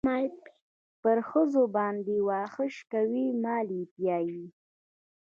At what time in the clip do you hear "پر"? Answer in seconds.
1.01-1.17